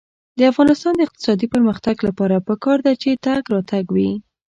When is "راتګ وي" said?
3.53-4.11